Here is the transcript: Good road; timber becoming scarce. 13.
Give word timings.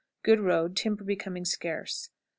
Good 0.23 0.39
road; 0.39 0.75
timber 0.75 1.03
becoming 1.03 1.45
scarce. 1.45 2.07
13. 2.07 2.13